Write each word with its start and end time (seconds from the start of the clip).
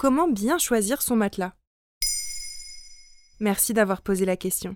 Comment 0.00 0.28
bien 0.28 0.56
choisir 0.56 1.02
son 1.02 1.14
matelas? 1.14 1.52
Merci 3.38 3.74
d'avoir 3.74 4.00
posé 4.00 4.24
la 4.24 4.38
question. 4.38 4.74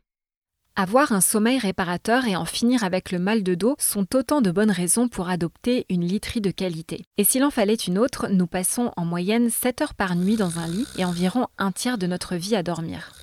Avoir 0.77 1.13
un 1.13 1.23
sommeil 1.23 1.59
réparateur 1.59 2.27
et 2.27 2.37
en 2.37 2.45
finir 2.45 2.85
avec 2.85 3.11
le 3.11 3.19
mal 3.19 3.43
de 3.43 3.55
dos 3.55 3.75
sont 3.79 4.15
autant 4.15 4.43
de 4.43 4.51
bonnes 4.51 4.71
raisons 4.71 5.09
pour 5.09 5.31
adopter 5.31 5.87
une 5.89 6.05
literie 6.05 6.43
de 6.43 6.51
qualité. 6.51 7.07
Et 7.17 7.25
s'il 7.25 7.43
en 7.43 7.51
fallait 7.51 7.73
une 7.73 7.99
autre, 7.99 8.29
nous 8.29 8.47
passons 8.47 8.93
en 8.99 9.07
moyenne 9.07 9.49
7 9.49 9.81
heures 9.81 9.95
par 9.95 10.15
nuit 10.15 10.37
dans 10.37 10.59
un 10.59 10.67
lit 10.67 10.87
et 10.99 11.07
environ 11.07 11.47
un 11.57 11.73
tiers 11.73 11.97
de 11.97 12.07
notre 12.07 12.37
vie 12.37 12.55
à 12.55 12.63
dormir. 12.63 13.15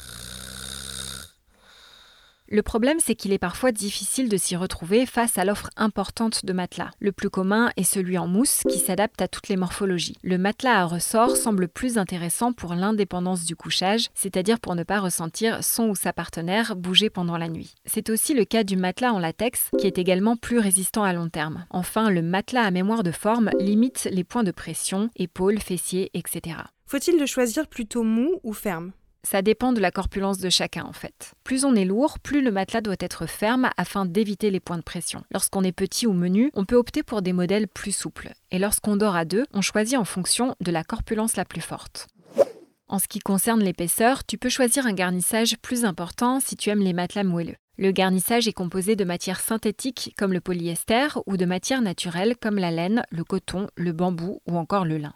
Le 2.54 2.64
problème, 2.64 2.98
c'est 3.00 3.16
qu'il 3.16 3.32
est 3.32 3.38
parfois 3.38 3.72
difficile 3.72 4.28
de 4.28 4.36
s'y 4.36 4.58
retrouver 4.58 5.06
face 5.06 5.38
à 5.38 5.46
l'offre 5.46 5.70
importante 5.78 6.46
de 6.46 6.52
matelas. 6.52 6.92
Le 7.00 7.14
plus 7.14 7.30
commun 7.30 7.72
est 7.78 7.86
celui 7.86 8.18
en 8.18 8.28
mousse 8.28 8.64
qui 8.70 8.78
s'adapte 8.78 9.22
à 9.22 9.30
toutes 9.30 9.48
les 9.48 9.56
morphologies. 9.56 10.18
Le 10.22 10.38
matelas 10.38 10.82
à 10.82 10.84
ressort 10.84 11.38
semble 11.38 11.70
plus 11.70 11.98
intéressant 11.98 12.52
pour 12.52 12.74
l'indépendance 12.74 13.46
du 13.46 13.56
couchage, 13.56 14.10
c'est-à-dire 14.16 14.60
pour 14.60 14.76
ne 14.76 14.84
pas 14.84 15.00
ressentir 15.00 15.64
son 15.64 15.88
ou 15.88 15.96
sa 15.96 16.12
partenaire 16.12 16.76
bouger 16.76 17.10
pendant 17.10 17.38
la 17.38 17.48
nuit. 17.48 17.74
C'est 17.86 18.10
aussi 18.10 18.34
le 18.34 18.44
cas 18.44 18.66
du 18.66 18.76
matelas 18.76 19.14
en 19.14 19.20
latex 19.20 19.70
qui 19.80 19.88
est 19.88 19.98
également 19.98 20.36
plus 20.36 20.60
résistant 20.60 21.04
à 21.06 21.14
long 21.14 21.30
terme. 21.30 21.64
Enfin, 21.70 22.10
le 22.10 22.22
matelas 22.22 22.66
à 22.66 22.72
mémoire 22.72 23.04
de 23.04 23.12
forme 23.12 23.50
limite 23.62 24.10
les 24.12 24.26
points 24.26 24.44
de 24.44 24.52
pression, 24.52 25.10
épaules, 25.16 25.60
fessiers, 25.60 26.12
etc. 26.14 26.58
Faut-il 26.86 27.18
le 27.18 27.26
choisir 27.26 27.68
plutôt 27.68 28.04
mou 28.04 28.42
ou 28.44 28.52
ferme? 28.52 28.92
Ça 29.24 29.42
dépend 29.42 29.74
de 29.74 29.80
la 29.80 29.92
corpulence 29.92 30.38
de 30.40 30.50
chacun 30.50 30.84
en 30.84 30.94
fait. 30.94 31.34
Plus 31.44 31.66
on 31.66 31.76
est 31.76 31.86
lourd, 31.86 32.20
plus 32.20 32.42
le 32.42 32.52
matelas 32.52 32.82
doit 32.82 32.96
être 33.00 33.26
ferme 33.26 33.70
afin 33.78 34.06
d'éviter 34.06 34.52
les 34.52 34.60
points 34.60 34.78
de 34.78 34.84
pression. 34.84 35.24
Lorsqu'on 35.32 35.64
est 35.64 35.72
petit 35.72 36.08
ou 36.08 36.14
menu, 36.14 36.52
on 36.54 36.66
peut 36.66 36.76
opter 36.76 37.04
pour 37.04 37.22
des 37.22 37.34
modèles 37.34 37.68
plus 37.68 37.96
souples. 37.96 38.34
Et 38.52 38.60
lorsqu'on 38.60 38.96
dort 38.96 39.16
à 39.16 39.26
deux, 39.26 39.46
on 39.54 39.62
choisit 39.62 39.98
en 39.98 40.06
fonction 40.06 40.56
de 40.60 40.72
la 40.72 40.84
corpulence 40.84 41.36
la 41.36 41.46
plus 41.46 41.62
forte. 41.62 42.08
En 42.88 43.00
ce 43.00 43.08
qui 43.08 43.20
concerne 43.20 43.62
l'épaisseur, 43.62 44.26
tu 44.26 44.38
peux 44.38 44.50
choisir 44.50 44.86
un 44.86 44.94
garnissage 44.94 45.58
plus 45.62 45.86
important 45.86 46.42
si 46.42 46.58
tu 46.58 46.70
aimes 46.70 46.82
les 46.82 46.92
matelas 46.92 47.24
moelleux. 47.24 47.56
Le 47.78 47.92
garnissage 47.92 48.48
est 48.48 48.54
composé 48.54 48.96
de 48.96 49.06
matières 49.06 49.40
synthétiques 49.40 50.14
comme 50.18 50.34
le 50.34 50.42
polyester 50.42 51.08
ou 51.26 51.38
de 51.38 51.46
matières 51.46 51.82
naturelles 51.82 52.36
comme 52.36 52.58
la 52.58 52.70
laine, 52.70 53.04
le 53.10 53.24
coton, 53.24 53.68
le 53.76 53.94
bambou 53.94 54.42
ou 54.46 54.58
encore 54.58 54.86
le 54.86 54.98
lin. 54.98 55.14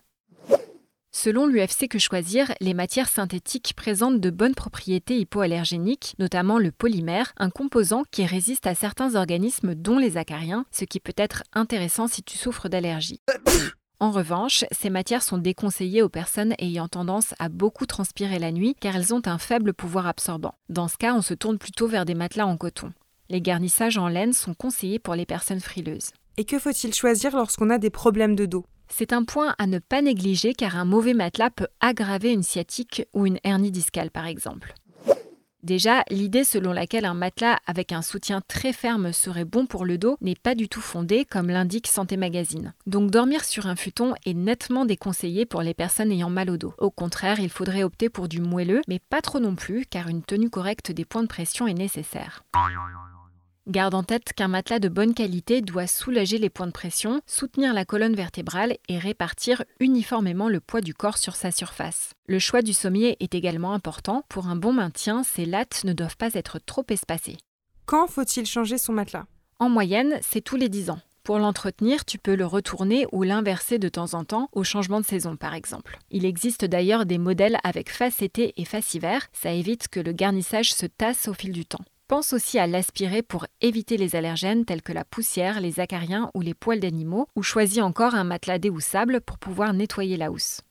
Selon 1.26 1.48
l'UFC 1.48 1.88
Que 1.88 1.98
Choisir, 1.98 2.54
les 2.62 2.76
matières 2.76 3.10
synthétiques 3.10 3.74
présentent 3.76 4.20
de 4.20 4.30
bonnes 4.30 4.54
propriétés 4.54 5.18
hypoallergéniques, 5.18 6.14
notamment 6.20 6.60
le 6.60 6.72
polymère, 6.72 7.34
un 7.38 7.50
composant 7.50 8.04
qui 8.12 8.28
résiste 8.28 8.68
à 8.68 8.76
certains 8.76 9.16
organismes 9.16 9.74
dont 9.74 9.98
les 9.98 10.18
acariens, 10.18 10.68
ce 10.70 10.86
qui 10.86 11.00
peut 11.00 11.16
être 11.18 11.42
intéressant 11.52 12.08
si 12.08 12.22
tu 12.22 12.38
souffres 12.38 12.70
d'allergie. 12.70 13.22
En 14.02 14.12
revanche, 14.12 14.66
ces 14.72 14.90
matières 14.90 15.24
sont 15.24 15.38
déconseillées 15.38 16.02
aux 16.02 16.10
personnes 16.10 16.54
ayant 16.60 16.90
tendance 16.90 17.34
à 17.40 17.48
beaucoup 17.48 17.86
transpirer 17.86 18.40
la 18.40 18.52
nuit 18.52 18.76
car 18.80 18.98
elles 18.98 19.14
ont 19.14 19.22
un 19.26 19.38
faible 19.38 19.74
pouvoir 19.74 20.06
absorbant. 20.06 20.54
Dans 20.68 20.90
ce 20.90 20.98
cas, 20.98 21.16
on 21.16 21.22
se 21.22 21.34
tourne 21.34 21.58
plutôt 21.58 21.88
vers 21.88 22.04
des 22.04 22.14
matelas 22.14 22.46
en 22.46 22.58
coton. 22.58 22.92
Les 23.30 23.42
garnissages 23.42 23.98
en 23.98 24.10
laine 24.10 24.34
sont 24.34 24.54
conseillés 24.54 25.00
pour 25.00 25.16
les 25.16 25.26
personnes 25.26 25.62
frileuses. 25.62 26.12
Et 26.38 26.44
que 26.44 26.60
faut-il 26.60 26.94
choisir 26.94 27.36
lorsqu'on 27.36 27.70
a 27.70 27.78
des 27.78 27.90
problèmes 27.90 28.36
de 28.36 28.46
dos? 28.46 28.66
C'est 28.90 29.14
un 29.14 29.24
point 29.24 29.56
à 29.58 29.68
ne 29.68 29.80
pas 29.80 30.02
négliger 30.02 30.54
car 30.54 30.76
un 30.76 30.86
mauvais 30.86 31.14
matelas 31.14 31.50
peut 31.50 31.68
aggraver 31.80 32.32
une 32.32 32.44
sciatique 32.44 33.08
ou 33.14 33.26
une 33.26 33.40
hernie 33.44 33.72
discale 33.72 34.12
par 34.12 34.26
exemple. 34.26 34.74
Déjà, 35.64 36.04
l'idée 36.12 36.44
selon 36.44 36.74
laquelle 36.74 37.06
un 37.06 37.16
matelas 37.16 37.58
avec 37.66 37.92
un 37.92 38.04
soutien 38.04 38.42
très 38.48 38.74
ferme 38.74 39.14
serait 39.14 39.46
bon 39.46 39.66
pour 39.66 39.86
le 39.86 39.98
dos 39.98 40.18
n'est 40.22 40.36
pas 40.36 40.54
du 40.54 40.70
tout 40.70 40.82
fondée 40.82 41.26
comme 41.26 41.48
l'indique 41.48 41.88
Santé 41.88 42.18
Magazine. 42.18 42.74
Donc 42.86 43.10
dormir 43.10 43.44
sur 43.44 43.66
un 43.66 43.76
futon 43.76 44.14
est 44.26 44.36
nettement 44.36 44.86
déconseillé 44.86 45.46
pour 45.46 45.62
les 45.62 45.74
personnes 45.74 46.12
ayant 46.12 46.30
mal 46.30 46.52
au 46.52 46.58
dos. 46.58 46.74
Au 46.78 46.92
contraire, 46.92 47.40
il 47.40 47.50
faudrait 47.50 47.84
opter 47.84 48.10
pour 48.10 48.28
du 48.28 48.42
moelleux, 48.42 48.82
mais 48.88 49.00
pas 49.00 49.22
trop 49.22 49.40
non 49.40 49.56
plus 49.56 49.86
car 49.90 50.10
une 50.10 50.22
tenue 50.22 50.50
correcte 50.52 50.92
des 50.92 51.06
points 51.06 51.24
de 51.24 51.28
pression 51.28 51.66
est 51.66 51.74
nécessaire. 51.74 52.44
Garde 53.68 53.96
en 53.96 54.04
tête 54.04 54.34
qu'un 54.34 54.48
matelas 54.48 54.78
de 54.78 54.90
bonne 54.90 55.16
qualité 55.16 55.62
doit 55.62 55.88
soulager 55.88 56.38
les 56.38 56.52
points 56.52 56.68
de 56.68 56.72
pression, 56.72 57.22
soutenir 57.26 57.74
la 57.74 57.84
colonne 57.84 58.14
vertébrale 58.14 58.78
et 58.88 59.00
répartir 59.00 59.64
uniformément 59.80 60.50
le 60.50 60.60
poids 60.60 60.82
du 60.82 60.94
corps 60.94 61.18
sur 61.18 61.36
sa 61.36 61.50
surface. 61.50 62.12
Le 62.28 62.38
choix 62.38 62.62
du 62.62 62.74
sommier 62.74 63.18
est 63.20 63.34
également 63.34 63.74
important. 63.74 64.24
Pour 64.30 64.50
un 64.50 64.56
bon 64.56 64.72
maintien, 64.72 65.24
ces 65.24 65.46
lattes 65.46 65.84
ne 65.84 65.94
doivent 65.94 66.18
pas 66.18 66.36
être 66.36 66.60
trop 66.60 66.86
espacées. 66.90 67.38
Quand 67.88 68.06
faut-il 68.06 68.46
changer 68.46 68.78
son 68.78 68.94
matelas? 68.94 69.26
En 69.58 69.70
moyenne, 69.70 70.20
c'est 70.22 70.42
tous 70.42 70.58
les 70.58 70.70
10 70.70 70.92
ans. 70.92 71.00
Pour 71.24 71.40
l'entretenir, 71.40 72.06
tu 72.06 72.20
peux 72.20 72.36
le 72.36 72.46
retourner 72.46 73.08
ou 73.12 73.24
l'inverser 73.24 73.80
de 73.80 73.90
temps 73.90 74.14
en 74.14 74.26
temps 74.26 74.48
au 74.52 74.64
changement 74.64 75.02
de 75.02 75.06
saison 75.06 75.38
par 75.38 75.56
exemple. 75.56 75.98
Il 76.12 76.24
existe 76.26 76.66
d'ailleurs 76.66 77.08
des 77.08 77.18
modèles 77.18 77.58
avec 77.64 77.90
face 77.90 78.22
été 78.22 78.54
et 78.58 78.66
face 78.66 78.94
hiver, 78.94 79.26
ça 79.34 79.52
évite 79.52 79.88
que 79.88 80.00
le 80.00 80.12
garnissage 80.12 80.72
se 80.72 80.86
tasse 80.86 81.28
au 81.28 81.34
fil 81.34 81.52
du 81.52 81.66
temps. 81.66 81.84
Pense 82.08 82.34
aussi 82.34 82.60
à 82.60 82.68
l'aspirer 82.68 83.24
pour 83.24 83.48
éviter 83.62 83.98
les 83.98 84.16
allergènes 84.16 84.64
tels 84.64 84.84
que 84.84 84.94
la 84.94 85.04
poussière, 85.04 85.60
les 85.60 85.80
acariens 85.80 86.30
ou 86.36 86.42
les 86.42 86.54
poils 86.54 86.80
d'animaux, 86.80 87.28
ou 87.36 87.42
choisis 87.42 87.82
encore 87.82 88.14
un 88.14 88.24
matelas 88.24 88.60
déhoussable 88.60 89.22
pour 89.22 89.40
pouvoir 89.40 89.74
nettoyer 89.74 90.16
la 90.16 90.30
housse. 90.32 90.62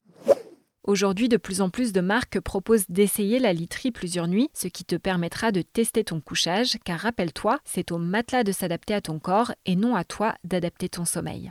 Aujourd'hui, 0.84 1.28
de 1.28 1.36
plus 1.36 1.60
en 1.60 1.70
plus 1.70 1.92
de 1.92 2.00
marques 2.00 2.38
proposent 2.38 2.88
d'essayer 2.88 3.40
la 3.40 3.52
literie 3.52 3.90
plusieurs 3.90 4.28
nuits, 4.28 4.50
ce 4.52 4.68
qui 4.68 4.84
te 4.84 4.94
permettra 4.94 5.50
de 5.50 5.62
tester 5.62 6.04
ton 6.04 6.20
couchage, 6.20 6.76
car 6.84 7.00
rappelle-toi, 7.00 7.58
c'est 7.64 7.90
au 7.90 7.98
matelas 7.98 8.44
de 8.44 8.52
s'adapter 8.52 8.94
à 8.94 9.00
ton 9.00 9.18
corps 9.18 9.52
et 9.66 9.74
non 9.74 9.96
à 9.96 10.04
toi 10.04 10.36
d'adapter 10.44 10.88
ton 10.88 11.04
sommeil. 11.04 11.50